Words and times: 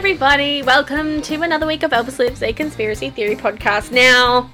everybody. 0.00 0.62
Welcome 0.62 1.20
to 1.20 1.42
another 1.42 1.66
week 1.66 1.82
of 1.82 1.90
Elvis 1.90 2.18
Lives, 2.18 2.42
a 2.42 2.54
conspiracy 2.54 3.10
theory 3.10 3.36
podcast. 3.36 3.92
Now, 3.92 4.50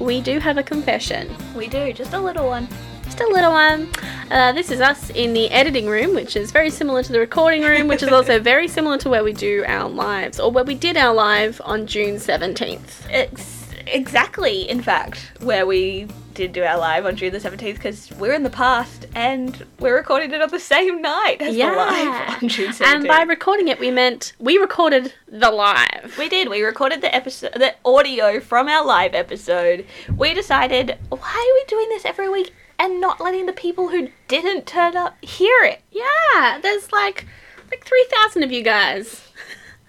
we 0.00 0.20
do 0.20 0.40
have 0.40 0.58
a 0.58 0.62
confession. 0.64 1.32
We 1.54 1.68
do, 1.68 1.92
just 1.92 2.14
a 2.14 2.18
little 2.18 2.48
one. 2.48 2.66
Just 3.04 3.20
a 3.20 3.28
little 3.28 3.52
one. 3.52 3.88
Uh, 4.28 4.50
this 4.50 4.72
is 4.72 4.80
us 4.80 5.10
in 5.10 5.34
the 5.34 5.48
editing 5.52 5.86
room, 5.86 6.16
which 6.16 6.34
is 6.34 6.50
very 6.50 6.68
similar 6.68 7.04
to 7.04 7.12
the 7.12 7.20
recording 7.20 7.62
room, 7.62 7.86
which 7.86 8.02
is 8.02 8.08
also 8.12 8.40
very 8.40 8.66
similar 8.66 8.98
to 8.98 9.08
where 9.08 9.22
we 9.22 9.32
do 9.32 9.64
our 9.68 9.88
lives, 9.88 10.40
or 10.40 10.50
where 10.50 10.64
we 10.64 10.74
did 10.74 10.96
our 10.96 11.14
live 11.14 11.62
on 11.64 11.86
June 11.86 12.16
17th. 12.16 13.08
It's 13.08 13.68
exactly, 13.86 14.68
in 14.68 14.82
fact, 14.82 15.30
where 15.42 15.64
we 15.64 16.08
did 16.34 16.52
do 16.52 16.62
our 16.62 16.78
live 16.78 17.06
on 17.06 17.16
June 17.16 17.32
the 17.32 17.38
17th 17.38 17.74
because 17.74 18.10
we're 18.12 18.32
in 18.32 18.42
the 18.42 18.50
past 18.50 19.06
and 19.14 19.64
we're 19.78 19.96
recording 19.96 20.32
it 20.32 20.42
on 20.42 20.50
the 20.50 20.58
same 20.58 21.02
night 21.02 21.36
as 21.40 21.54
the 21.54 21.60
live 21.64 22.42
on 22.42 22.48
June 22.48 22.72
17th. 22.72 22.86
And 22.86 23.06
by 23.06 23.22
recording 23.22 23.68
it, 23.68 23.78
we 23.78 23.90
meant 23.90 24.32
we 24.38 24.58
recorded 24.58 25.12
the 25.28 25.50
live. 25.50 26.14
we 26.18 26.28
did. 26.28 26.48
We 26.48 26.62
recorded 26.62 27.00
the 27.00 27.14
episode, 27.14 27.52
the 27.54 27.74
audio 27.84 28.40
from 28.40 28.68
our 28.68 28.84
live 28.84 29.14
episode. 29.14 29.86
We 30.16 30.34
decided, 30.34 30.98
why 31.08 31.18
are 31.18 31.54
we 31.54 31.64
doing 31.68 31.88
this 31.88 32.04
every 32.04 32.28
week 32.28 32.52
and 32.78 33.00
not 33.00 33.20
letting 33.20 33.46
the 33.46 33.52
people 33.52 33.88
who 33.88 34.08
didn't 34.28 34.66
turn 34.66 34.96
up 34.96 35.22
hear 35.24 35.62
it? 35.62 35.82
Yeah, 35.90 36.58
there's 36.60 36.92
like 36.92 37.26
like 37.70 37.84
3,000 37.86 38.42
of 38.42 38.52
you 38.52 38.62
guys. 38.62 39.28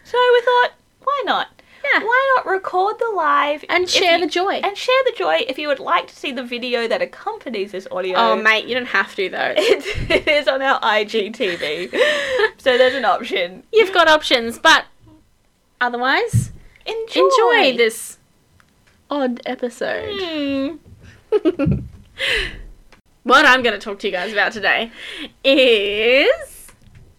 So 0.05 0.17
we 0.33 0.41
thought, 0.41 0.71
why 1.03 1.23
not? 1.25 1.61
Yeah. 1.83 1.99
Why 1.99 2.33
not 2.37 2.45
record 2.45 2.97
the 2.97 3.11
live 3.15 3.65
And 3.69 3.89
share 3.89 4.17
you- 4.17 4.25
the 4.25 4.31
joy. 4.31 4.53
And 4.63 4.77
share 4.77 4.95
the 5.05 5.13
joy 5.17 5.43
if 5.47 5.57
you 5.59 5.67
would 5.67 5.79
like 5.79 6.07
to 6.07 6.15
see 6.15 6.31
the 6.31 6.43
video 6.43 6.87
that 6.87 7.01
accompanies 7.01 7.71
this 7.73 7.87
audio. 7.91 8.15
Oh, 8.17 8.35
mate, 8.35 8.65
you 8.65 8.73
don't 8.73 8.85
have 8.87 9.13
to, 9.15 9.29
though. 9.29 9.53
It, 9.57 10.11
it 10.11 10.27
is 10.27 10.47
on 10.47 10.61
our 10.61 10.79
IGTV. 10.81 11.91
so 12.57 12.77
there's 12.77 12.95
an 12.95 13.05
option. 13.05 13.63
You've 13.73 13.93
got 13.93 14.07
options, 14.07 14.57
but 14.59 14.85
otherwise, 15.81 16.51
Enjoy. 16.85 17.21
enjoy 17.21 17.77
this 17.77 18.17
odd 19.09 19.41
episode. 19.45 20.19
Hmm. 20.21 20.75
what 23.23 23.45
I'm 23.45 23.63
going 23.63 23.73
to 23.73 23.79
talk 23.79 23.99
to 23.99 24.07
you 24.07 24.11
guys 24.13 24.31
about 24.31 24.51
today 24.53 24.91
is 25.43 26.67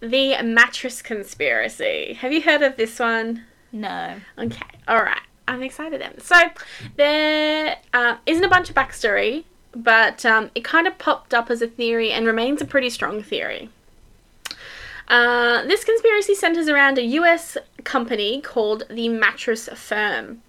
the 0.00 0.40
mattress 0.42 1.02
conspiracy. 1.02 2.14
Have 2.20 2.32
you 2.32 2.42
heard 2.42 2.62
of 2.62 2.76
this 2.76 2.98
one? 2.98 3.44
No. 3.74 4.14
Okay, 4.38 4.62
all 4.86 5.02
right. 5.02 5.20
I'm 5.48 5.62
excited 5.62 6.00
then. 6.00 6.20
So 6.20 6.36
there 6.96 7.76
uh, 7.92 8.16
not 8.24 8.44
a 8.44 8.48
bunch 8.48 8.70
of 8.70 8.76
backstory, 8.76 9.44
but 9.74 10.24
um, 10.24 10.50
it 10.54 10.62
kind 10.62 10.86
of 10.86 10.96
popped 10.96 11.34
up 11.34 11.50
as 11.50 11.60
a 11.60 11.66
theory 11.66 12.12
and 12.12 12.24
remains 12.24 12.62
a 12.62 12.64
pretty 12.64 12.88
strong 12.88 13.20
theory. 13.20 13.68
Uh, 15.08 15.64
this 15.64 15.84
conspiracy 15.84 16.36
centers 16.36 16.68
around 16.68 16.98
a 16.98 17.04
US 17.04 17.58
company 17.82 18.40
called 18.40 18.84
the 18.88 19.08
Mattress 19.08 19.68
Firm. 19.74 20.42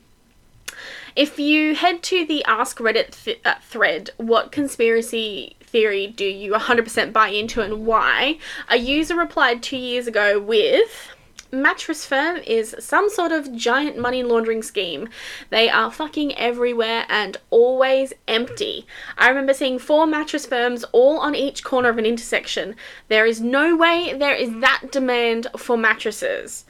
If 1.15 1.39
you 1.39 1.75
head 1.75 2.03
to 2.03 2.25
the 2.25 2.43
Ask 2.45 2.77
Reddit 2.77 3.23
th- 3.23 3.41
uh, 3.43 3.55
thread, 3.61 4.11
what 4.17 4.51
conspiracy 4.51 5.55
theory 5.61 6.07
do 6.07 6.25
you 6.25 6.53
100% 6.53 7.11
buy 7.11 7.29
into 7.29 7.61
and 7.61 7.87
why? 7.87 8.37
A 8.69 8.77
user 8.77 9.15
replied 9.15 9.63
two 9.63 9.77
years 9.77 10.07
ago 10.07 10.39
with 10.39 11.14
Mattress 11.61 12.05
Firm 12.05 12.37
is 12.37 12.75
some 12.79 13.09
sort 13.09 13.31
of 13.31 13.55
giant 13.55 13.97
money 13.97 14.23
laundering 14.23 14.61
scheme. 14.61 15.09
They 15.49 15.69
are 15.69 15.91
fucking 15.91 16.37
everywhere 16.37 17.05
and 17.09 17.37
always 17.49 18.13
empty. 18.27 18.85
I 19.17 19.29
remember 19.29 19.53
seeing 19.53 19.79
four 19.79 20.05
mattress 20.05 20.45
firms 20.45 20.83
all 20.91 21.19
on 21.19 21.33
each 21.33 21.63
corner 21.63 21.89
of 21.89 21.97
an 21.97 22.05
intersection. 22.05 22.75
There 23.07 23.25
is 23.25 23.41
no 23.41 23.75
way 23.75 24.13
there 24.17 24.35
is 24.35 24.51
that 24.59 24.91
demand 24.91 25.47
for 25.57 25.77
mattresses. 25.77 26.65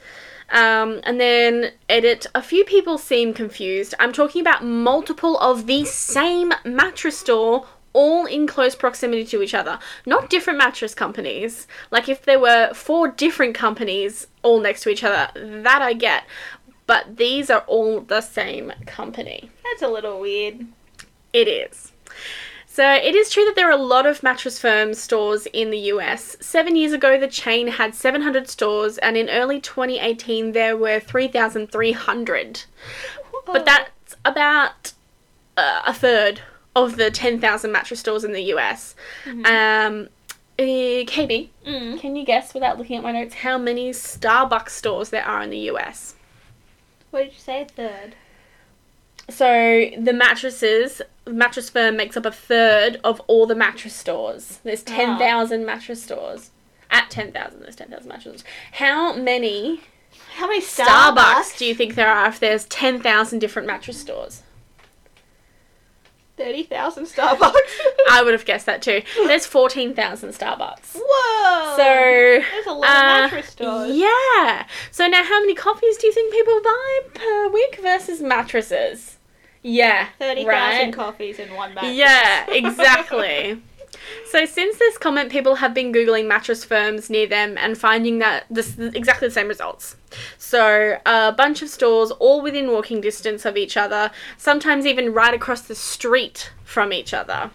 Um, 0.50 1.00
and 1.02 1.20
then 1.20 1.72
edit. 1.88 2.26
A 2.34 2.40
few 2.40 2.64
people 2.64 2.98
seem 2.98 3.34
confused. 3.34 3.94
I'm 3.98 4.12
talking 4.12 4.40
about 4.40 4.64
multiple 4.64 5.38
of 5.38 5.66
the 5.66 5.84
same 5.84 6.52
mattress 6.64 7.18
store, 7.18 7.66
all 7.96 8.26
in 8.26 8.46
close 8.46 8.74
proximity 8.74 9.24
to 9.24 9.42
each 9.42 9.54
other. 9.54 9.78
Not 10.04 10.28
different 10.28 10.58
mattress 10.58 10.94
companies. 10.94 11.66
Like 11.90 12.10
if 12.10 12.22
there 12.22 12.38
were 12.38 12.74
four 12.74 13.08
different 13.08 13.54
companies 13.54 14.26
all 14.42 14.60
next 14.60 14.82
to 14.82 14.90
each 14.90 15.02
other, 15.02 15.30
that 15.34 15.80
I 15.80 15.94
get. 15.94 16.24
But 16.86 17.16
these 17.16 17.48
are 17.48 17.64
all 17.66 18.02
the 18.02 18.20
same 18.20 18.70
company. 18.84 19.50
That's 19.64 19.82
a 19.82 19.88
little 19.88 20.20
weird. 20.20 20.66
It 21.32 21.48
is. 21.48 21.92
So 22.66 22.92
it 22.92 23.14
is 23.14 23.30
true 23.30 23.46
that 23.46 23.56
there 23.56 23.68
are 23.68 23.78
a 23.78 23.82
lot 23.82 24.04
of 24.04 24.22
mattress 24.22 24.58
firm 24.58 24.92
stores 24.92 25.46
in 25.46 25.70
the 25.70 25.78
US. 25.94 26.36
Seven 26.40 26.76
years 26.76 26.92
ago, 26.92 27.18
the 27.18 27.28
chain 27.28 27.68
had 27.68 27.94
700 27.94 28.50
stores, 28.50 28.98
and 28.98 29.16
in 29.16 29.30
early 29.30 29.58
2018, 29.58 30.52
there 30.52 30.76
were 30.76 31.00
3,300. 31.00 32.64
But 33.46 33.64
that's 33.64 34.16
about 34.26 34.92
uh, 35.56 35.80
a 35.86 35.94
third 35.94 36.42
of 36.76 36.94
the 36.96 37.10
10,000 37.10 37.72
mattress 37.72 37.98
stores 37.98 38.22
in 38.22 38.32
the 38.32 38.42
US. 38.54 38.94
Um, 39.26 40.08
uh, 40.58 40.62
KB, 40.62 41.48
Mm. 41.66 41.98
can 42.00 42.14
you 42.16 42.24
guess 42.24 42.54
without 42.54 42.78
looking 42.78 42.96
at 42.96 43.02
my 43.02 43.10
notes 43.12 43.34
how 43.36 43.58
many 43.58 43.90
Starbucks 43.90 44.68
stores 44.70 45.10
there 45.10 45.24
are 45.24 45.42
in 45.42 45.50
the 45.50 45.58
US? 45.72 46.14
What 47.10 47.24
did 47.24 47.32
you 47.32 47.40
say? 47.40 47.62
A 47.62 47.64
third. 47.64 48.14
So 49.28 49.90
the 49.98 50.12
mattresses, 50.12 51.02
mattress 51.26 51.68
firm 51.68 51.96
makes 51.96 52.16
up 52.16 52.24
a 52.26 52.30
third 52.30 53.00
of 53.02 53.20
all 53.26 53.46
the 53.46 53.56
mattress 53.56 53.94
stores. 53.94 54.60
There's 54.62 54.82
ten 54.84 55.18
thousand 55.18 55.66
mattress 55.66 56.02
stores. 56.02 56.50
At 56.90 57.10
ten 57.10 57.32
thousand, 57.32 57.62
there's 57.62 57.74
ten 57.74 57.88
thousand 57.88 58.08
mattress 58.08 58.40
stores. 58.40 58.44
How 58.72 59.14
many 59.14 59.80
How 60.36 60.46
many 60.46 60.60
Starbucks, 60.60 61.16
Starbucks? 61.16 61.58
do 61.58 61.64
you 61.64 61.74
think 61.74 61.96
there 61.96 62.08
are 62.08 62.28
if 62.28 62.38
there's 62.38 62.66
ten 62.66 63.00
thousand 63.00 63.40
different 63.40 63.66
mattress 63.66 63.98
stores? 64.00 64.42
Thirty 66.36 66.64
thousand 66.64 67.04
Starbucks. 67.06 67.54
I 68.10 68.22
would 68.22 68.34
have 68.34 68.44
guessed 68.44 68.66
that 68.66 68.82
too. 68.82 69.02
There's 69.26 69.46
fourteen 69.46 69.94
thousand 69.94 70.30
Starbucks. 70.30 70.94
Whoa. 70.96 71.76
So 71.76 71.82
there's 71.82 72.66
a 72.66 72.72
lot 72.72 72.84
uh, 72.84 73.24
of 73.24 73.32
mattress 73.32 73.48
stores. 73.48 73.96
Yeah. 73.96 74.66
So 74.90 75.06
now, 75.06 75.24
how 75.24 75.40
many 75.40 75.54
coffees 75.54 75.96
do 75.96 76.06
you 76.06 76.12
think 76.12 76.34
people 76.34 76.60
buy 76.62 77.00
per 77.14 77.48
week 77.48 77.78
versus 77.80 78.20
mattresses? 78.20 79.16
Yeah. 79.62 80.08
Thirty 80.18 80.44
thousand 80.44 80.86
right? 80.86 80.92
coffees 80.92 81.38
in 81.38 81.54
one 81.54 81.72
mattress. 81.72 81.96
Yeah, 81.96 82.50
exactly. 82.50 83.62
So 84.30 84.44
since 84.46 84.78
this 84.78 84.98
comment, 84.98 85.30
people 85.30 85.56
have 85.56 85.74
been 85.74 85.92
googling 85.92 86.26
mattress 86.26 86.64
firms 86.64 87.10
near 87.10 87.26
them 87.26 87.56
and 87.58 87.76
finding 87.78 88.18
that 88.18 88.44
this 88.50 88.78
exactly 88.78 89.28
the 89.28 89.34
same 89.34 89.48
results. 89.48 89.96
So 90.38 90.98
a 91.06 91.32
bunch 91.32 91.62
of 91.62 91.68
stores 91.68 92.10
all 92.12 92.42
within 92.42 92.70
walking 92.70 93.00
distance 93.00 93.44
of 93.44 93.56
each 93.56 93.76
other, 93.76 94.10
sometimes 94.36 94.86
even 94.86 95.12
right 95.12 95.34
across 95.34 95.62
the 95.62 95.74
street 95.74 96.50
from 96.64 96.92
each 96.92 97.12
other. 97.14 97.50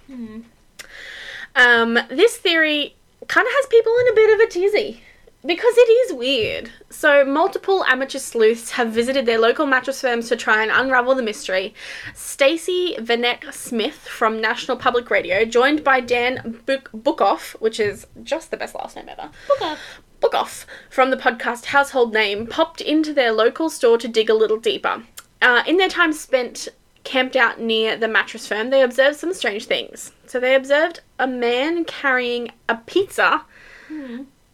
Um, 1.55 1.99
this 2.09 2.37
theory 2.37 2.95
kind 3.27 3.45
of 3.45 3.53
has 3.53 3.65
people 3.67 3.93
in 4.01 4.07
a 4.07 4.15
bit 4.15 4.33
of 4.33 4.39
a 4.39 4.49
tizzy 4.49 5.03
because 5.45 5.73
it 5.77 5.89
is 5.89 6.13
weird. 6.13 6.71
So, 6.89 7.25
multiple 7.25 7.83
amateur 7.85 8.19
sleuths 8.19 8.71
have 8.71 8.91
visited 8.91 9.25
their 9.25 9.39
local 9.39 9.65
mattress 9.65 10.01
firms 10.01 10.29
to 10.29 10.35
try 10.35 10.61
and 10.61 10.71
unravel 10.71 11.15
the 11.15 11.23
mystery. 11.23 11.73
Stacey 12.13 12.95
Vanek 12.99 13.51
Smith 13.53 13.95
from 13.95 14.39
National 14.39 14.77
Public 14.77 15.09
Radio, 15.09 15.45
joined 15.45 15.83
by 15.83 15.99
Dan 15.99 16.61
Book- 16.65 16.89
Bookoff, 16.95 17.53
which 17.61 17.79
is 17.79 18.07
just 18.23 18.51
the 18.51 18.57
best 18.57 18.75
last 18.75 18.95
name 18.95 19.09
ever. 19.09 19.29
Booker. 19.47 19.77
Bookoff 20.21 20.65
from 20.89 21.09
the 21.09 21.17
podcast 21.17 21.65
Household 21.65 22.13
Name 22.13 22.45
popped 22.45 22.79
into 22.79 23.11
their 23.11 23.31
local 23.31 23.69
store 23.71 23.97
to 23.97 24.07
dig 24.07 24.29
a 24.29 24.35
little 24.35 24.57
deeper. 24.59 25.03
Uh, 25.41 25.63
in 25.65 25.77
their 25.77 25.89
time 25.89 26.13
spent 26.13 26.67
camped 27.03 27.35
out 27.35 27.59
near 27.59 27.97
the 27.97 28.07
mattress 28.07 28.47
firm, 28.47 28.69
they 28.69 28.83
observed 28.83 29.17
some 29.17 29.33
strange 29.33 29.65
things. 29.65 30.11
So 30.27 30.39
they 30.39 30.53
observed 30.53 30.99
a 31.17 31.25
man 31.25 31.83
carrying 31.85 32.51
a 32.69 32.75
pizza, 32.75 33.41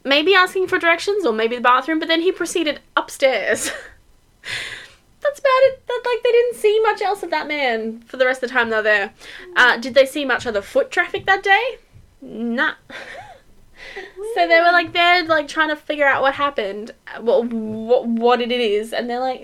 maybe 0.07 0.33
asking 0.33 0.68
for 0.68 0.80
directions 0.80 1.25
or 1.25 1.33
maybe 1.33 1.56
the 1.56 1.62
bathroom, 1.62 2.00
but 2.00 2.07
then 2.07 2.21
he 2.21 2.31
proceeded 2.31 2.80
upstairs. 2.95 3.71
That's 5.21 5.39
about 5.39 5.62
it. 5.63 5.86
That 5.88 6.01
like 6.06 6.24
they 6.24 6.31
didn't 6.31 6.56
see 6.56 6.80
much 6.81 7.01
else 7.01 7.24
of 7.24 7.31
that 7.31 7.48
man 7.48 8.01
for 8.01 8.18
the 8.18 8.25
rest 8.25 8.42
of 8.44 8.50
the 8.50 8.54
time 8.54 8.69
they 8.69 8.77
were 8.77 8.81
there. 8.81 9.13
Uh, 9.56 9.77
did 9.77 9.94
they 9.94 10.06
see 10.06 10.24
much 10.25 10.45
other 10.48 10.62
foot 10.62 10.89
traffic 10.89 11.25
that 11.25 11.44
day? 11.44 11.77
Nah. 12.21 12.75
So 14.36 14.48
they 14.48 14.59
were 14.59 14.71
like 14.71 14.94
there, 14.94 15.24
like 15.24 15.48
trying 15.48 15.69
to 15.69 15.75
figure 15.75 16.06
out 16.06 16.21
what 16.21 16.36
happened, 16.36 16.92
what 17.19 17.45
what, 17.45 18.07
what 18.07 18.42
it 18.42 18.51
is, 18.51 18.94
and 18.94 19.09
they're 19.09 19.19
like, 19.19 19.42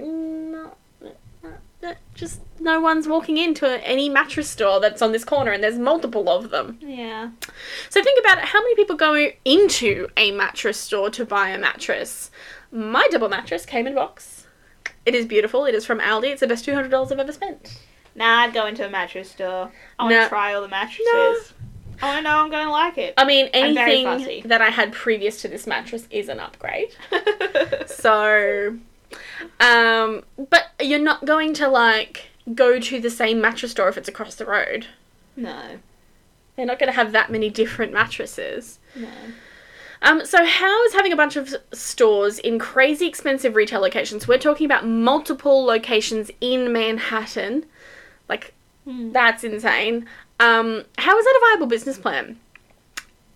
just 2.13 2.41
no 2.59 2.79
one's 2.79 3.07
walking 3.07 3.37
into 3.37 3.67
any 3.85 4.09
mattress 4.09 4.49
store 4.49 4.79
that's 4.79 5.01
on 5.01 5.11
this 5.11 5.25
corner, 5.25 5.51
and 5.51 5.63
there's 5.63 5.77
multiple 5.77 6.29
of 6.29 6.49
them. 6.49 6.77
Yeah. 6.81 7.31
So 7.89 8.03
think 8.03 8.19
about 8.19 8.39
it: 8.39 8.45
how 8.45 8.61
many 8.61 8.75
people 8.75 8.95
go 8.95 9.31
into 9.45 10.07
a 10.17 10.31
mattress 10.31 10.77
store 10.77 11.09
to 11.11 11.25
buy 11.25 11.49
a 11.49 11.57
mattress? 11.57 12.31
My 12.71 13.07
double 13.11 13.29
mattress 13.29 13.65
came 13.65 13.87
in 13.87 13.93
a 13.93 13.95
box. 13.95 14.47
It 15.05 15.15
is 15.15 15.25
beautiful. 15.25 15.65
It 15.65 15.75
is 15.75 15.85
from 15.85 15.99
Aldi. 15.99 16.31
It's 16.31 16.39
the 16.41 16.47
best 16.47 16.65
two 16.65 16.73
hundred 16.73 16.91
dollars 16.91 17.11
I've 17.11 17.19
ever 17.19 17.31
spent. 17.31 17.81
Nah, 18.15 18.41
I'd 18.41 18.53
go 18.53 18.65
into 18.67 18.85
a 18.85 18.89
mattress 18.89 19.31
store. 19.31 19.71
I 19.97 20.03
want 20.03 20.15
to 20.15 20.29
try 20.29 20.53
all 20.53 20.61
the 20.61 20.67
mattresses. 20.67 21.05
No. 21.11 21.39
I 22.01 22.07
want 22.07 22.17
to 22.17 22.23
know 22.23 22.37
I'm 22.37 22.51
going 22.51 22.65
to 22.65 22.71
like 22.71 22.97
it. 22.97 23.13
I 23.17 23.25
mean, 23.25 23.47
anything 23.53 24.47
that 24.47 24.61
I 24.61 24.69
had 24.69 24.91
previous 24.91 25.41
to 25.41 25.47
this 25.47 25.65
mattress 25.65 26.07
is 26.09 26.29
an 26.29 26.39
upgrade. 26.39 26.89
So 27.87 28.77
Um, 29.59 30.23
but 30.49 30.71
you're 30.79 30.99
not 30.99 31.25
going 31.25 31.53
to 31.55 31.67
like 31.67 32.29
go 32.53 32.79
to 32.79 32.99
the 32.99 33.09
same 33.09 33.39
mattress 33.41 33.71
store 33.71 33.89
if 33.89 33.97
it's 33.97 34.09
across 34.09 34.35
the 34.35 34.45
road. 34.45 34.87
No. 35.35 35.79
They're 36.55 36.65
not 36.65 36.79
going 36.79 36.91
to 36.91 36.95
have 36.95 37.11
that 37.13 37.31
many 37.31 37.49
different 37.49 37.93
mattresses. 37.93 38.79
No. 38.95 39.07
Um, 40.01 40.25
so 40.25 40.45
how 40.45 40.83
is 40.83 40.93
having 40.93 41.13
a 41.13 41.15
bunch 41.15 41.35
of 41.37 41.55
stores 41.71 42.37
in 42.39 42.59
crazy 42.59 43.07
expensive 43.07 43.55
retail 43.55 43.79
locations? 43.79 44.27
We're 44.27 44.37
talking 44.37 44.65
about 44.65 44.85
multiple 44.85 45.63
locations 45.63 46.29
in 46.41 46.71
Manhattan. 46.73 47.65
Like 48.29 48.53
Hmm. 48.85 49.13
that's 49.13 49.45
insane. 49.45 50.05
Um, 50.41 50.83
how 50.97 51.17
is 51.17 51.25
that 51.25 51.41
a 51.41 51.51
viable 51.51 51.67
business 51.67 51.97
plan? 51.97 52.37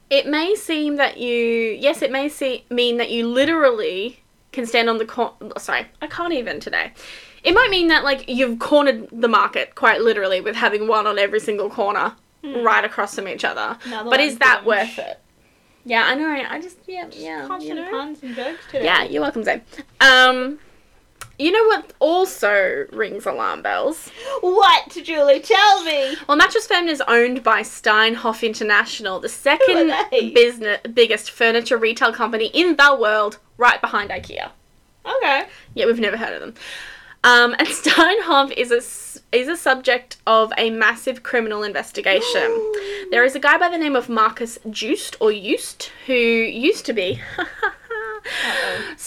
It 0.09 0.27
may 0.27 0.55
seem 0.55 0.97
that 0.97 1.17
you, 1.17 1.33
yes, 1.79 2.01
it 2.01 2.11
may 2.11 2.27
see, 2.27 2.65
mean 2.69 2.97
that 2.97 3.09
you 3.11 3.27
literally 3.27 4.21
can 4.57 4.65
stand 4.65 4.89
on 4.89 4.97
the 4.97 5.05
cor- 5.05 5.35
Sorry, 5.57 5.85
I 6.01 6.07
can't 6.07 6.33
even 6.33 6.59
today. 6.59 6.91
It 7.43 7.53
might 7.53 7.69
mean 7.69 7.87
that 7.87 8.03
like 8.03 8.27
you've 8.27 8.59
cornered 8.59 9.07
the 9.11 9.27
market 9.27 9.75
quite 9.75 10.01
literally 10.01 10.41
with 10.41 10.55
having 10.55 10.87
one 10.87 11.07
on 11.07 11.17
every 11.17 11.39
single 11.39 11.69
corner, 11.69 12.15
right 12.43 12.83
across 12.83 13.15
from 13.15 13.27
each 13.27 13.45
other. 13.45 13.77
Another 13.85 14.09
but 14.09 14.19
is 14.19 14.39
that 14.39 14.65
worth 14.65 14.97
it? 14.99 15.19
Yeah, 15.85 16.03
I 16.05 16.15
know. 16.15 16.27
I 16.49 16.59
just 16.59 16.79
yeah 16.87 17.07
yeah. 17.11 17.57
you 17.59 17.75
know? 17.75 17.89
puns 17.89 18.21
and 18.21 18.35
jokes 18.35 18.59
today. 18.69 18.83
Yeah, 18.85 19.03
you're 19.03 19.21
welcome, 19.21 19.43
Zane. 19.43 19.61
Um, 20.01 20.59
you 21.39 21.51
know 21.51 21.65
what 21.65 21.93
also 21.99 22.85
rings 22.91 23.25
alarm 23.25 23.61
bells? 23.61 24.09
What, 24.41 24.97
Julie? 25.03 25.39
Tell 25.39 25.83
me. 25.83 26.15
Well, 26.27 26.37
Mattress 26.37 26.67
Firm 26.67 26.87
is 26.87 27.01
owned 27.07 27.43
by 27.43 27.61
Steinhoff 27.61 28.43
International, 28.43 29.19
the 29.19 29.29
second 29.29 29.93
business 30.33 30.79
biggest 30.93 31.31
furniture 31.31 31.77
retail 31.77 32.11
company 32.13 32.47
in 32.53 32.75
the 32.75 32.97
world, 32.99 33.37
right 33.57 33.79
behind 33.79 34.09
IKEA. 34.09 34.49
Okay. 35.05 35.47
Yeah, 35.73 35.85
we've 35.85 35.99
never 35.99 36.17
heard 36.17 36.33
of 36.33 36.41
them. 36.41 36.53
Um, 37.23 37.55
and 37.59 37.67
Steinhoff 37.67 38.51
is 38.51 38.71
a 38.71 38.81
is 39.35 39.47
a 39.47 39.57
subject 39.57 40.17
of 40.25 40.53
a 40.57 40.69
massive 40.69 41.21
criminal 41.21 41.63
investigation. 41.63 42.73
there 43.11 43.23
is 43.23 43.35
a 43.35 43.39
guy 43.39 43.57
by 43.57 43.69
the 43.69 43.77
name 43.77 43.95
of 43.95 44.07
Marcus 44.07 44.57
Just 44.69 45.17
or 45.19 45.31
Just 45.31 45.91
who 46.05 46.13
used 46.13 46.85
to 46.85 46.93
be 46.93 47.21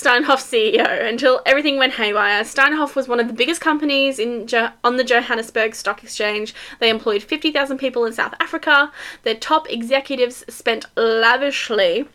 Steinhoff 0.03 0.41
CEO 0.41 1.09
until 1.09 1.43
everything 1.45 1.77
went 1.77 1.95
haywire. 1.95 2.43
Steinhoff 2.43 2.95
was 2.95 3.09
one 3.09 3.21
of 3.21 3.29
the 3.29 3.35
biggest 3.35 3.61
companies 3.61 4.19
in 4.19 4.47
jo- 4.47 4.71
on 4.83 4.97
the 4.97 5.05
Johannesburg 5.05 5.75
Stock 5.75 6.03
Exchange. 6.03 6.55
They 6.79 6.89
employed 6.89 7.23
50,000 7.23 7.79
people 7.79 8.05
in 8.05 8.13
South 8.13 8.35
Africa. 8.41 8.93
Their 9.25 9.35
top 9.35 9.71
executives 9.71 10.45
spent 10.49 10.87
lavishly 10.97 12.09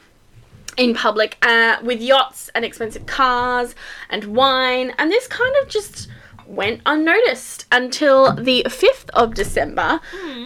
in 0.78 0.94
public 0.94 1.38
uh, 1.42 1.78
with 1.84 2.02
yachts 2.02 2.50
and 2.56 2.66
expensive 2.66 3.06
cars 3.06 3.76
and 4.10 4.36
wine, 4.36 4.94
and 4.98 5.12
this 5.12 5.28
kind 5.28 5.56
of 5.62 5.70
just 5.70 6.10
went 6.48 6.82
unnoticed 6.86 7.66
until 7.72 8.34
the 8.36 8.64
5th 8.68 9.10
of 9.14 9.34
December 9.34 10.00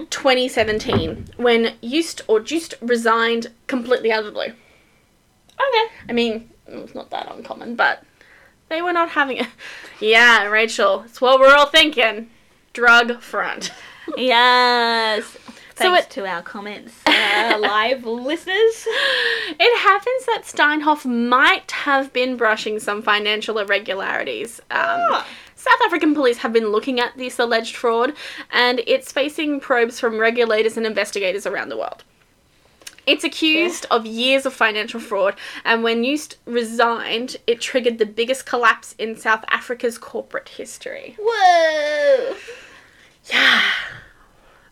2017 0.10 1.28
when 1.38 1.76
Just 1.82 2.22
or 2.28 2.40
Just 2.40 2.74
resigned 2.82 3.48
completely 3.68 4.12
out 4.12 4.20
of 4.20 4.26
the 4.26 4.32
blue. 4.32 4.44
Okay. 5.60 5.94
I 6.08 6.14
mean, 6.14 6.50
it's 6.72 6.96
not 6.96 7.10
that 7.12 7.32
uncommon, 7.32 7.76
but 7.76 8.04
they 8.70 8.82
were 8.82 8.94
not 8.94 9.10
having 9.10 9.38
it. 9.38 9.48
Yeah, 10.00 10.46
Rachel, 10.46 11.04
it's 11.06 11.20
what 11.20 11.40
we're 11.42 11.54
all 11.54 11.66
thinking. 11.68 12.30
Drug 12.74 13.22
front. 13.22 13.72
Yes. 14.18 15.24
So 15.76 15.92
Thanks 15.94 16.06
it- 16.08 16.10
to 16.12 16.26
our 16.26 16.42
comments, 16.42 16.94
uh, 17.06 17.58
live 17.62 18.06
listeners. 18.06 18.88
It 18.88 19.80
happens 19.80 20.26
that 20.26 20.42
Steinhoff 20.46 21.06
might 21.06 21.70
have 21.72 22.12
been 22.12 22.36
brushing 22.36 22.80
some 22.80 23.02
financial 23.02 23.60
irregularities. 23.60 24.60
Um, 24.72 24.78
Ah. 25.12 25.28
South 25.56 25.80
African 25.86 26.14
police 26.16 26.38
have 26.38 26.54
been 26.54 26.70
looking 26.70 27.00
at 27.00 27.16
this 27.18 27.38
alleged 27.38 27.76
fraud, 27.76 28.14
and 28.52 28.82
it's 28.88 29.12
facing 29.12 29.60
probes 29.60 30.00
from 30.00 30.18
regulators 30.18 30.76
and 30.78 30.86
investigators 30.86 31.46
around 31.46 31.70
the 31.70 31.78
world. 31.78 32.04
It's 33.10 33.24
accused 33.24 33.88
of 33.90 34.06
years 34.06 34.46
of 34.46 34.54
financial 34.54 35.00
fraud, 35.00 35.34
and 35.66 35.82
when 35.82 36.04
Eust 36.04 36.36
resigned, 36.46 37.38
it 37.48 37.60
triggered 37.60 37.98
the 37.98 38.06
biggest 38.06 38.46
collapse 38.46 38.94
in 39.00 39.16
South 39.16 39.44
Africa's 39.48 39.98
corporate 39.98 40.48
history. 40.50 41.18
Whoa. 41.20 42.36
Yeah. 43.26 43.64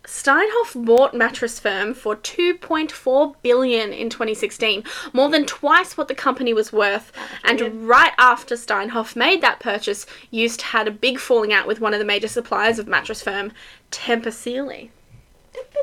Steinhoff 0.05 0.75
bought 0.75 1.15
Mattress 1.15 1.59
Firm 1.59 1.95
for 1.95 2.15
2.4 2.15 3.33
billion 3.41 3.91
in 3.91 4.07
2016, 4.07 4.83
more 5.13 5.29
than 5.29 5.47
twice 5.47 5.97
what 5.97 6.07
the 6.07 6.13
company 6.13 6.53
was 6.53 6.71
worth. 6.71 7.11
And 7.43 7.89
right 7.89 8.13
after 8.19 8.53
Steinhoff 8.53 9.15
made 9.15 9.41
that 9.41 9.59
purchase, 9.59 10.05
Used 10.29 10.61
had 10.61 10.87
a 10.87 10.91
big 10.91 11.17
falling 11.17 11.53
out 11.53 11.65
with 11.65 11.81
one 11.81 11.95
of 11.95 11.99
the 11.99 12.05
major 12.05 12.27
suppliers 12.27 12.77
of 12.77 12.87
Mattress 12.87 13.23
Firm, 13.23 13.51
Tempur 13.91 14.31
Sealy. 14.31 14.91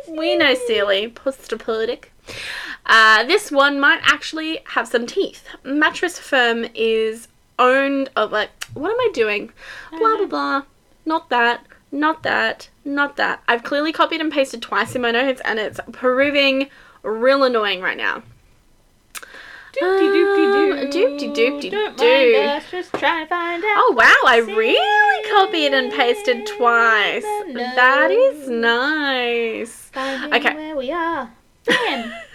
We 0.08 0.36
know 0.36 0.54
Sealy, 0.54 1.08
Posturepedic. 1.08 2.10
Uh, 2.86 3.24
this 3.24 3.50
one 3.50 3.80
might 3.80 4.00
actually 4.02 4.60
have 4.68 4.86
some 4.88 5.06
teeth. 5.06 5.44
Mattress 5.64 6.18
Firm 6.18 6.66
is 6.74 7.28
owned 7.58 8.10
of 8.16 8.32
like, 8.32 8.50
what 8.74 8.90
am 8.90 9.00
I 9.00 9.10
doing? 9.14 9.52
Blah 9.90 10.16
blah 10.18 10.26
blah. 10.26 10.62
Not 11.06 11.30
that. 11.30 11.64
Not 11.92 12.22
that. 12.24 12.68
Not 12.84 13.16
that. 13.16 13.42
I've 13.48 13.62
clearly 13.62 13.92
copied 13.92 14.20
and 14.20 14.32
pasted 14.32 14.60
twice 14.62 14.94
in 14.94 15.02
my 15.02 15.12
notes, 15.12 15.40
and 15.44 15.58
it's 15.58 15.80
proving 15.92 16.68
real 17.02 17.44
annoying 17.44 17.80
right 17.80 17.96
now. 17.96 18.22
Doopty 19.80 20.08
doopty 20.14 20.82
Um, 20.84 20.90
doopty 20.90 21.34
doopty 21.34 21.70
Don't 21.70 21.96
doo. 21.96 22.32
mind 22.32 22.50
us, 22.62 22.70
just 22.70 22.92
trying 22.94 23.24
to 23.24 23.28
find 23.28 23.64
out. 23.64 23.76
Oh 23.76 23.94
wow, 23.96 24.14
I 24.30 24.38
really 24.38 25.30
copied 25.30 25.74
and 25.74 25.92
pasted 25.92 26.46
twice. 26.46 27.24
That 27.54 28.10
is 28.10 28.48
nice. 28.48 29.90
Okay. 29.96 30.54
where 30.54 30.76
we 30.76 30.92
are. 30.92 31.30
Damn. 31.64 32.12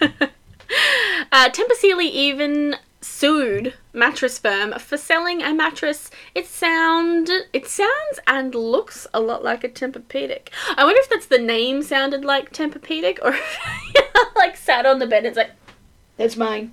uh, 1.32 1.48
Tempur 1.50 1.74
Sealy 1.74 2.08
even 2.08 2.76
sued 3.00 3.74
Mattress 3.92 4.38
Firm 4.38 4.72
for 4.78 4.96
selling 4.96 5.42
a 5.42 5.54
mattress. 5.54 6.10
It 6.34 6.46
sound 6.46 7.30
it 7.52 7.66
sounds 7.66 8.20
and 8.26 8.54
looks 8.54 9.06
a 9.14 9.20
lot 9.20 9.42
like 9.42 9.64
a 9.64 9.68
Tempur-Pedic. 9.68 10.48
I 10.76 10.84
wonder 10.84 11.00
if 11.00 11.08
that's 11.08 11.26
the 11.26 11.38
name 11.38 11.82
sounded 11.82 12.24
like 12.24 12.52
Tempur-Pedic 12.52 13.18
or 13.22 13.36
like 14.36 14.56
sat 14.56 14.86
on 14.86 14.98
the 14.98 15.06
bed. 15.06 15.18
And 15.18 15.26
it's 15.28 15.36
like 15.36 15.52
That's 16.16 16.36
mine. 16.36 16.72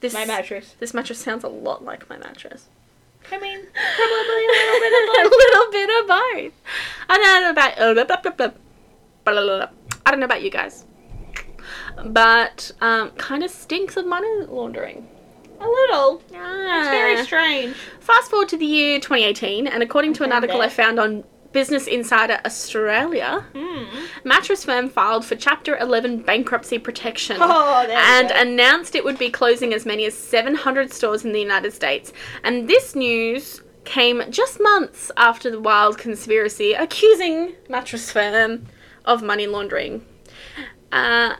this 0.00 0.14
My 0.14 0.24
mattress. 0.24 0.74
This 0.78 0.94
mattress 0.94 1.18
sounds 1.18 1.44
a 1.44 1.48
lot 1.48 1.84
like 1.84 2.08
my 2.08 2.16
mattress. 2.16 2.68
I 3.30 3.38
mean, 3.38 3.58
probably 3.96 4.44
a 4.44 4.52
little 4.52 4.80
bit 4.80 4.92
of 4.92 5.08
a 5.14 5.28
little 5.28 5.72
bit 5.72 5.90
of 6.00 6.06
both. 6.08 6.52
I 7.08 7.18
don't 7.18 7.42
know 7.42 7.50
about 7.50 7.78
uh. 7.78 9.66
I 10.06 10.10
don't 10.10 10.20
know 10.20 10.26
about 10.26 10.42
you 10.42 10.50
guys, 10.50 10.84
but 12.06 12.70
um, 12.80 13.10
kind 13.10 13.42
of 13.42 13.50
stinks 13.50 13.96
of 13.96 14.06
money 14.06 14.28
laundering. 14.46 15.08
A 15.60 15.66
little. 15.68 16.22
Yeah. 16.30 16.80
It's 16.80 16.88
very 16.90 17.24
strange. 17.24 17.76
Fast 18.00 18.30
forward 18.30 18.48
to 18.50 18.56
the 18.56 18.66
year 18.66 18.98
2018, 19.00 19.66
and 19.66 19.82
according 19.82 20.14
to 20.14 20.24
an 20.24 20.32
article. 20.32 20.60
I 20.60 20.68
found 20.68 20.98
on 20.98 21.24
Business 21.52 21.86
Insider 21.86 22.40
Australia, 22.44 23.44
Mm. 23.54 23.86
Mattress 24.24 24.64
Firm 24.64 24.88
filed 24.90 25.24
for 25.24 25.36
Chapter 25.36 25.76
11 25.78 26.22
bankruptcy 26.22 26.78
protection. 26.78 27.36
Oh, 27.38 27.86
and 27.88 28.30
announced 28.32 28.96
it 28.96 29.04
would 29.04 29.18
be 29.18 29.30
closing 29.30 29.72
as 29.72 29.86
many 29.86 30.04
as 30.04 30.14
700 30.14 30.92
stores 30.92 31.24
in 31.24 31.32
the 31.32 31.40
United 31.40 31.72
States. 31.72 32.12
And 32.42 32.68
this 32.68 32.96
news 32.96 33.62
came 33.84 34.22
just 34.30 34.60
months 34.60 35.12
after 35.16 35.48
the 35.50 35.60
wild 35.60 35.96
conspiracy 35.96 36.72
accusing 36.72 37.52
Mattress 37.68 38.10
Firm 38.10 38.66
of 39.04 39.22
money 39.22 39.46
laundering. 39.46 40.04
Uh, 40.90 41.36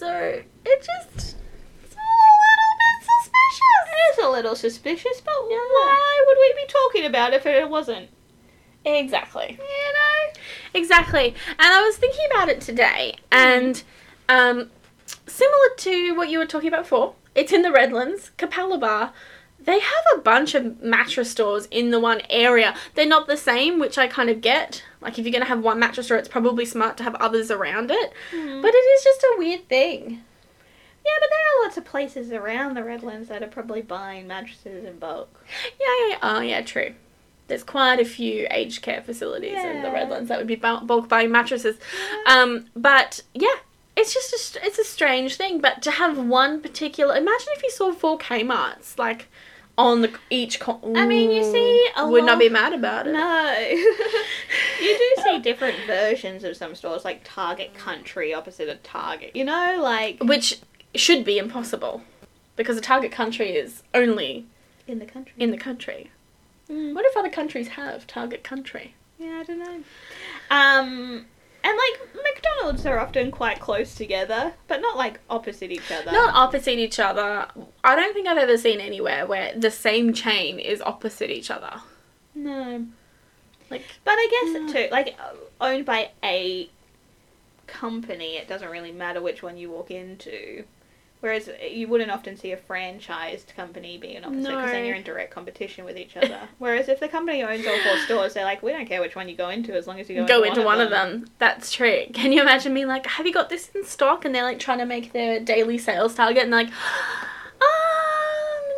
so 0.00 0.42
it 0.64 0.78
just 0.78 1.36
it's 1.84 1.94
a 1.94 2.08
little 2.40 2.74
bit 2.80 2.96
suspicious. 3.04 3.84
It 3.86 4.18
is 4.18 4.24
a 4.24 4.30
little 4.30 4.56
suspicious, 4.56 5.20
but 5.20 5.34
why 5.46 6.24
would 6.26 6.38
we 6.40 6.54
be 6.54 6.72
talking 6.72 7.04
about 7.04 7.34
it 7.34 7.36
if 7.36 7.46
it 7.46 7.68
wasn't? 7.68 8.08
Exactly. 8.86 9.50
You 9.50 9.58
know? 9.58 10.40
Exactly. 10.72 11.34
And 11.50 11.74
I 11.74 11.82
was 11.82 11.98
thinking 11.98 12.24
about 12.30 12.48
it 12.48 12.62
today, 12.62 13.16
and 13.30 13.82
um, 14.30 14.70
similar 15.26 15.68
to 15.76 16.14
what 16.16 16.30
you 16.30 16.38
were 16.38 16.46
talking 16.46 16.68
about 16.68 16.84
before, 16.84 17.12
it's 17.34 17.52
in 17.52 17.60
the 17.60 17.70
Redlands, 17.70 18.30
Capalaba. 18.38 19.12
They 19.62 19.78
have 19.78 20.04
a 20.14 20.18
bunch 20.18 20.54
of 20.54 20.80
mattress 20.82 21.30
stores 21.30 21.66
in 21.70 21.90
the 21.90 22.00
one 22.00 22.22
area. 22.30 22.74
They're 22.94 23.06
not 23.06 23.26
the 23.26 23.36
same, 23.36 23.78
which 23.78 23.98
I 23.98 24.06
kind 24.08 24.30
of 24.30 24.40
get. 24.40 24.82
Like, 25.00 25.18
if 25.18 25.24
you're 25.24 25.32
going 25.32 25.42
to 25.42 25.48
have 25.48 25.60
one 25.62 25.78
mattress 25.78 26.06
store, 26.06 26.18
it's 26.18 26.28
probably 26.28 26.64
smart 26.64 26.96
to 26.96 27.02
have 27.02 27.14
others 27.16 27.50
around 27.50 27.90
it. 27.90 28.12
Mhm. 28.32 28.62
But 28.62 28.72
it 28.74 28.78
is 28.78 29.04
just 29.04 29.22
a 29.22 29.34
weird 29.38 29.68
thing. 29.68 30.22
Yeah, 31.04 31.12
but 31.20 31.28
there 31.30 31.38
are 31.60 31.64
lots 31.64 31.76
of 31.76 31.84
places 31.84 32.30
around 32.32 32.74
the 32.74 32.84
Redlands 32.84 33.28
that 33.28 33.42
are 33.42 33.48
probably 33.48 33.82
buying 33.82 34.26
mattresses 34.26 34.84
in 34.84 34.98
bulk. 34.98 35.28
Yeah, 35.80 35.86
yeah, 36.00 36.08
yeah. 36.10 36.18
Oh, 36.22 36.40
yeah, 36.40 36.60
true. 36.62 36.94
There's 37.48 37.64
quite 37.64 37.98
a 37.98 38.04
few 38.04 38.46
aged 38.50 38.80
care 38.82 39.02
facilities 39.02 39.58
in 39.58 39.82
the 39.82 39.90
Redlands 39.90 40.28
that 40.28 40.38
would 40.38 40.46
be 40.46 40.54
bulk 40.56 41.08
buying 41.08 41.32
mattresses. 41.32 41.78
Um, 42.26 42.66
but 42.76 43.22
yeah, 43.34 43.56
it's 43.96 44.14
just 44.14 44.56
a, 44.56 44.64
it's 44.66 44.78
a 44.78 44.84
strange 44.84 45.34
thing. 45.36 45.58
But 45.60 45.82
to 45.82 45.90
have 45.90 46.16
one 46.16 46.60
particular, 46.60 47.16
imagine 47.16 47.48
if 47.56 47.62
you 47.64 47.70
saw 47.70 47.92
four 47.92 48.18
Kmart's 48.18 48.98
like 48.98 49.26
on 49.80 50.02
the 50.02 50.12
each. 50.28 50.60
Con- 50.60 50.80
I 50.96 51.06
mean, 51.06 51.30
you 51.30 51.42
see 51.42 51.88
a 51.96 52.06
would 52.08 52.24
not 52.24 52.32
lot- 52.32 52.38
be 52.40 52.48
mad 52.48 52.72
about 52.72 53.06
it. 53.06 53.12
No. 53.12 53.56
you 54.82 54.98
do 55.16 55.22
see 55.22 55.38
different 55.40 55.76
versions 55.86 56.44
of 56.44 56.56
some 56.56 56.74
stores, 56.74 57.04
like 57.04 57.22
Target 57.24 57.74
Country 57.74 58.32
opposite 58.34 58.68
of 58.68 58.82
Target. 58.82 59.34
You 59.34 59.44
know, 59.44 59.78
like 59.82 60.22
Which 60.22 60.60
should 60.94 61.24
be 61.24 61.38
impossible, 61.38 62.02
because 62.56 62.76
a 62.76 62.80
target 62.80 63.12
country 63.12 63.50
is 63.56 63.82
only 63.94 64.46
in 64.86 64.98
the 64.98 65.06
country. 65.06 65.32
in 65.38 65.50
the 65.50 65.56
country. 65.58 66.10
Mm. 66.68 66.94
What 66.94 67.04
if 67.04 67.16
other 67.16 67.30
countries 67.30 67.68
have 67.68 68.06
target 68.06 68.42
country? 68.44 68.94
Yeah, 69.18 69.40
I 69.40 69.44
don't 69.44 69.58
know. 69.58 69.80
Um, 70.50 71.26
and 71.62 71.76
like 71.76 72.14
McDonald's 72.24 72.86
are 72.86 72.98
often 72.98 73.30
quite 73.30 73.60
close 73.60 73.94
together, 73.94 74.54
but 74.68 74.80
not 74.80 74.96
like 74.96 75.20
opposite 75.28 75.70
each 75.70 75.90
other. 75.90 76.10
Not 76.12 76.34
opposite 76.34 76.78
each 76.78 76.98
other. 76.98 77.46
I 77.84 77.96
don't 77.96 78.12
think 78.14 78.26
I've 78.28 78.38
ever 78.38 78.56
seen 78.58 78.80
anywhere 78.80 79.26
where 79.26 79.52
the 79.56 79.70
same 79.70 80.12
chain 80.12 80.58
is 80.58 80.80
opposite 80.82 81.30
each 81.30 81.50
other. 81.50 81.80
No. 82.34 82.86
Like, 83.70 83.84
But 84.04 84.12
I 84.16 84.28
guess 84.52 84.74
Yeah. 84.74 84.86
too, 84.86 84.92
like 84.92 85.16
owned 85.60 85.84
by 85.86 86.10
a 86.24 86.68
company, 87.66 88.36
it 88.36 88.48
doesn't 88.48 88.68
really 88.70 88.92
matter 88.92 89.20
which 89.20 89.42
one 89.42 89.56
you 89.56 89.70
walk 89.70 89.90
into. 89.90 90.64
Whereas 91.20 91.50
you 91.70 91.86
wouldn't 91.86 92.10
often 92.10 92.36
see 92.38 92.52
a 92.52 92.56
franchised 92.56 93.54
company 93.54 93.98
be 93.98 94.16
an 94.16 94.24
opposite 94.24 94.42
because 94.48 94.70
then 94.70 94.86
you're 94.86 94.96
in 94.96 95.02
direct 95.02 95.30
competition 95.32 95.84
with 95.84 95.98
each 95.98 96.16
other. 96.16 96.40
Whereas 96.58 96.88
if 96.88 96.98
the 96.98 97.08
company 97.08 97.42
owns 97.42 97.66
all 97.66 97.78
four 97.82 97.98
stores, 97.98 98.32
they're 98.32 98.44
like, 98.44 98.62
we 98.62 98.72
don't 98.72 98.86
care 98.86 99.02
which 99.02 99.14
one 99.16 99.28
you 99.28 99.36
go 99.36 99.50
into 99.50 99.74
as 99.74 99.86
long 99.86 100.00
as 100.00 100.08
you 100.08 100.16
go, 100.16 100.26
go, 100.26 100.36
into, 100.38 100.48
into 100.48 100.62
one 100.62 100.80
of 100.80 100.88
them. 100.88 101.26
That's 101.38 101.72
true. 101.72 102.04
Can 102.14 102.32
you 102.32 102.40
imagine 102.40 102.72
me 102.72 102.86
like, 102.86 103.04
have 103.06 103.26
you 103.26 103.34
got 103.34 103.50
this 103.50 103.68
in 103.74 103.84
stock? 103.84 104.24
And 104.24 104.34
they're 104.34 104.44
like 104.44 104.58
trying 104.58 104.78
to 104.78 104.86
make 104.86 105.12
their 105.12 105.40
daily 105.40 105.76
sales 105.76 106.14
target 106.14 106.44
and 106.44 106.50
like, 106.52 106.68
um, 107.60 108.70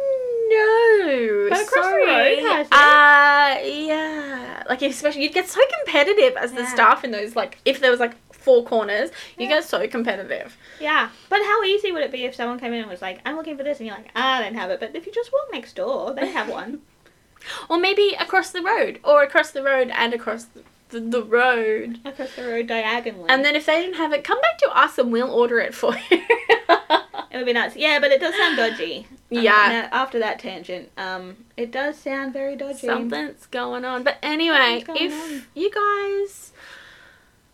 no. 0.51 1.47
But 1.49 1.61
across 1.63 1.85
the 1.87 1.91
sorry. 1.91 2.07
road 2.07 2.39
has 2.51 2.67
it. 2.67 2.73
Uh, 2.73 3.69
yeah. 3.87 4.63
Like, 4.69 4.83
especially, 4.83 5.23
you'd 5.23 5.33
get 5.35 5.49
so 5.49 5.61
competitive 5.85 6.37
as 6.37 6.53
the 6.53 6.63
Yeah. 6.63 6.75
staff 6.75 7.05
in 7.05 7.11
those, 7.11 7.37
like, 7.37 7.59
if 7.65 7.81
there 7.81 7.91
was 7.91 8.01
like 8.01 8.15
four 8.43 8.65
corners, 8.65 9.11
you 9.39 9.45
Yeah. 9.47 9.55
get 9.57 9.65
so 9.65 9.87
competitive. 9.89 10.57
Yeah, 10.81 11.09
but 11.29 11.41
how 11.43 11.63
easy 11.65 11.93
would 11.93 12.03
it 12.03 12.13
be 12.13 12.25
if 12.25 12.35
someone 12.35 12.59
came 12.59 12.73
in 12.73 12.81
and 12.83 12.91
was 12.91 13.03
like, 13.03 13.21
I'm 13.25 13.37
looking 13.37 13.57
for 13.57 13.63
this, 13.63 13.79
and 13.79 13.87
you're 13.87 13.97
like, 13.97 14.11
ah, 14.17 14.39
I 14.39 14.43
don't 14.43 14.55
have 14.55 14.71
it. 14.71 14.81
But 14.81 14.95
if 14.95 15.07
you 15.07 15.13
just 15.13 15.33
walk 15.33 15.47
next 15.53 15.75
door, 15.77 16.13
they 16.15 16.29
have 16.29 16.49
one. 16.49 16.81
Or 17.69 17.77
maybe 17.77 18.15
across 18.21 18.51
the 18.53 18.63
road, 18.63 19.01
or 19.03 19.25
across 19.25 19.51
the 19.51 19.65
road 19.65 19.91
and 19.93 20.15
across 20.15 20.45
the, 20.45 20.63
the, 20.91 21.01
the 21.01 21.23
road. 21.25 21.99
across 22.05 22.37
the 22.37 22.45
road 22.45 22.69
diagonally. 22.69 23.29
And 23.29 23.45
then 23.45 23.57
if 23.57 23.67
they 23.67 23.83
didn't 23.83 23.97
have 23.97 24.13
it, 24.13 24.23
come 24.23 24.41
back 24.41 24.59
to 24.59 24.71
us 24.71 24.97
and 24.97 25.11
we'll 25.11 25.29
order 25.29 25.59
it 25.59 25.75
for 25.75 25.93
you. 26.09 26.23
It 27.33 27.39
would 27.39 27.47
be 27.47 27.55
nice. 27.55 27.75
Yeah, 27.77 27.99
but 27.99 28.11
it 28.11 28.21
does 28.21 28.37
sound 28.37 28.59
dodgy. 28.59 29.07
Um, 29.11 29.17
Yeah. 29.31 29.89
now, 29.91 30.01
after 30.03 30.19
that 30.19 30.39
tangent, 30.39 30.91
um, 30.99 31.47
it 31.57 31.71
does 31.73 31.97
sound 31.97 32.35
very 32.35 32.57
dodgy. 32.57 32.87
Something's 32.87 33.47
going 33.47 33.87
on. 33.87 34.03
But 34.05 34.19
anyway, 34.23 34.85
if 34.87 35.13
on. 35.33 35.43
you 35.55 35.71
guys 35.71 36.52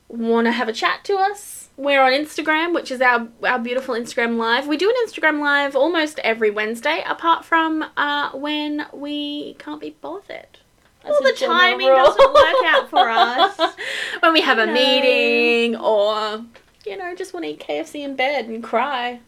want 0.09 0.47
to 0.47 0.53
have 0.53 0.69
a 0.69 0.73
chat 0.73 1.05
to 1.05 1.15
us, 1.17 1.69
we're 1.77 2.03
on 2.03 2.13
Instagram, 2.13 2.75
which 2.75 2.91
is 2.91 3.01
our 3.01 3.29
our 3.45 3.59
beautiful 3.59 3.95
Instagram 3.95 4.37
live. 4.37 4.67
We 4.67 4.77
do 4.77 4.89
an 4.89 4.97
Instagram 5.07 5.41
live 5.41 5.77
almost 5.77 6.19
every 6.21 6.51
Wednesday, 6.51 7.03
apart 7.07 7.45
from 7.45 7.85
uh, 7.97 8.31
when 8.33 8.87
we 8.93 9.55
can't 9.59 9.81
be 9.81 9.91
bothered. 10.01 10.59
That's 11.05 11.11
Well, 11.21 11.33
the 11.33 11.39
timing 11.39 11.87
rule. 11.87 11.97
doesn't 11.97 12.35
work 12.35 12.65
out 12.67 12.91
for 12.91 13.09
us. 13.09 13.77
when 14.21 14.33
we 14.33 14.41
have 14.41 14.59
a 14.59 14.67
No. 14.67 14.73
meeting, 14.73 15.77
or 15.77 16.45
you 16.85 16.97
know, 16.97 17.15
just 17.15 17.33
want 17.33 17.45
to 17.45 17.53
eat 17.53 17.61
KFC 17.67 18.03
in 18.03 18.17
bed 18.17 18.47
and 18.47 18.63
cry. 18.63 19.21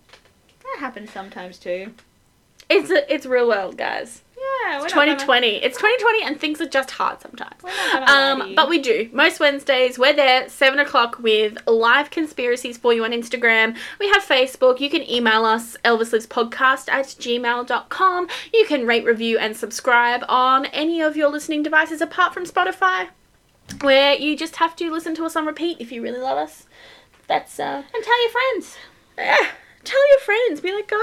That 0.63 0.77
happens 0.81 1.11
sometimes 1.13 1.59
too. 1.59 1.93
It's 2.69 2.91
a, 2.91 3.13
it's 3.13 3.27
real 3.27 3.49
world, 3.49 3.77
guys. 3.77 4.23
Yeah, 4.41 4.77
It's 4.77 4.95
not 4.95 5.07
gonna- 5.07 5.13
2020. 5.17 5.57
It's 5.63 5.77
2020, 5.79 6.23
and 6.25 6.41
things 6.41 6.61
are 6.63 6.67
just 6.69 6.93
hard 6.93 7.21
sometimes. 7.21 7.63
We're 7.63 7.71
not 7.71 7.93
gonna 7.93 8.07
lie 8.07 8.37
to 8.39 8.43
Um, 8.45 8.55
but 8.55 8.69
we 8.71 8.79
do. 8.81 9.11
Most 9.13 9.39
Wednesdays, 9.39 9.99
we're 9.99 10.15
there, 10.15 10.49
7 10.49 10.79
o'clock, 10.79 11.19
with 11.19 11.59
live 11.67 12.11
conspiracies 12.11 12.79
for 12.79 12.93
you 12.95 13.05
on 13.05 13.11
Instagram. 13.13 13.77
We 13.99 14.09
have 14.09 14.23
Facebook. 14.25 14.81
You 14.81 14.89
can 14.89 15.09
email 15.11 15.45
us, 15.45 15.77
elvislivespodcast 15.85 16.89
at 16.89 17.05
gmail.com. 17.07 18.29
You 18.55 18.65
can 18.67 18.87
rate, 18.87 19.05
review, 19.05 19.39
and 19.39 19.57
subscribe 19.57 20.25
on 20.29 20.67
any 20.67 21.01
of 21.03 21.17
your 21.17 21.29
listening 21.29 21.63
devices 21.63 22.01
apart 22.01 22.33
from 22.33 22.47
Spotify, 22.47 23.09
where 23.83 24.15
you 24.15 24.37
just 24.37 24.57
have 24.57 24.75
to 24.77 24.91
listen 24.91 25.15
to 25.17 25.25
us 25.27 25.37
on 25.37 25.45
repeat 25.47 25.77
if 25.81 25.93
you 25.93 26.01
really 26.03 26.19
love 26.21 26.39
us. 26.39 26.67
That's, 27.27 27.61
uh, 27.61 27.83
and 27.95 28.05
tell 28.05 28.23
your 28.23 28.31
friends. 28.31 28.77
yeah. 29.19 29.47
Tell 29.83 30.11
your 30.11 30.21
friends. 30.21 30.61
Be 30.61 30.73
like, 30.73 30.89
guys, 30.89 30.99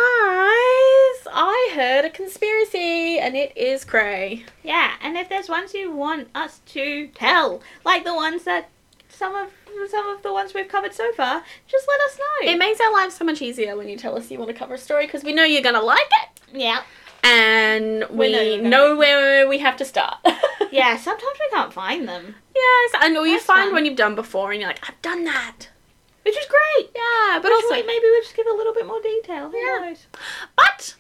I 1.34 1.72
heard 1.74 2.06
a 2.06 2.10
conspiracy, 2.10 3.18
and 3.20 3.36
it 3.36 3.56
is 3.58 3.84
cray. 3.84 4.46
Yeah, 4.64 4.94
and 5.02 5.18
if 5.18 5.30
there's 5.30 5.50
ones 5.50 5.74
you 5.74 5.92
want 5.92 6.30
us 6.36 6.60
to 6.68 7.08
tell, 7.16 7.62
like 7.84 8.04
the 8.04 8.14
ones 8.14 8.44
that 8.44 8.70
some 9.10 9.36
of 9.36 9.50
some 9.90 10.08
of 10.10 10.22
the 10.22 10.32
ones 10.32 10.54
we've 10.54 10.68
covered 10.68 10.94
so 10.94 11.12
far, 11.14 11.44
just 11.68 11.88
let 11.88 12.02
us 12.02 12.20
know. 12.20 12.52
It 12.52 12.58
makes 12.58 12.80
our 12.80 12.94
lives 12.94 13.16
so 13.16 13.26
much 13.26 13.42
easier 13.42 13.76
when 13.76 13.90
you 13.90 13.98
tell 13.98 14.16
us 14.18 14.30
you 14.30 14.38
want 14.38 14.50
to 14.52 14.56
cover 14.58 14.76
a 14.76 14.78
story 14.78 15.06
because 15.08 15.24
we 15.24 15.34
know 15.34 15.44
you're 15.44 15.62
gonna 15.64 15.82
like 15.82 16.08
it, 16.24 16.42
yeah, 16.54 16.84
and 17.24 18.06
we 18.12 18.30
We 18.30 18.58
know 18.58 18.70
know, 18.70 18.96
where 18.96 19.48
we 19.48 19.58
have 19.58 19.76
to 19.78 19.86
start. 19.86 20.18
yeah. 20.72 20.98
Sometimes 21.08 21.34
we 21.40 21.56
can't 21.56 21.74
find 21.74 22.08
them, 22.08 22.36
yes, 22.56 22.92
I 23.00 23.10
know 23.10 23.24
you 23.24 23.34
That's 23.34 23.46
find 23.46 23.66
fun. 23.68 23.74
when 23.74 23.86
you've 23.86 23.96
done 23.98 24.14
before, 24.16 24.52
and 24.52 24.62
you're 24.62 24.70
like, 24.70 24.88
I've 24.88 25.02
done 25.02 25.24
that. 25.26 25.70
Which 26.28 26.38
is 26.38 26.46
great. 26.46 26.92
Yeah, 26.94 27.40
but 27.40 27.44
But 27.44 27.52
also, 27.54 27.76
maybe 27.76 28.04
we'll 28.04 28.22
just 28.22 28.36
give 28.36 28.48
a 28.48 28.54
little 28.54 28.74
bit 28.74 28.86
more 28.86 29.02
detail. 29.02 29.50
Who 29.50 29.58
Yeah. 29.58 29.80
knows? 29.88 30.08
but 30.56 30.96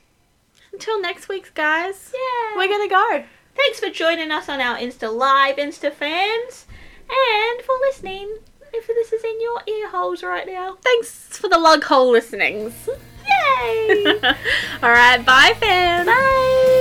until 0.71 1.01
next 1.01 1.27
week, 1.27 1.53
guys, 1.53 2.13
Yeah. 2.13 2.55
we're 2.57 2.67
gonna 2.69 2.87
go. 2.87 3.25
Thanks 3.55 3.79
for 3.79 3.89
joining 3.89 4.31
us 4.31 4.47
on 4.49 4.61
our 4.61 4.77
Insta 4.77 5.13
Live, 5.13 5.57
Insta 5.57 5.91
fans, 5.93 6.65
and 7.09 7.61
for 7.65 7.75
listening. 7.81 8.37
If 8.73 8.85
this 8.87 9.11
is 9.13 9.23
in 9.23 9.41
your 9.41 9.61
ear 9.65 9.89
holes 9.89 10.21
right 10.23 10.45
now, 10.45 10.77
Thanks 10.81 11.37
for 11.37 11.47
the 11.49 11.57
lug 11.57 11.83
hole 11.85 12.09
listenings. 12.11 12.87
yay! 13.27 14.19
All 14.83 14.89
right, 14.91 15.25
bye, 15.25 15.53
fans. 15.59 16.05
Bye. 16.07 16.73